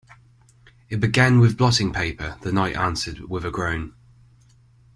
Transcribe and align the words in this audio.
‘It 0.89 0.99
began 0.99 1.39
with 1.39 1.59
blotting 1.59 1.93
paper,’ 1.93 2.35
the 2.41 2.51
Knight 2.51 2.75
answered 2.75 3.19
with 3.29 3.45
a 3.45 3.51
groan. 3.51 3.93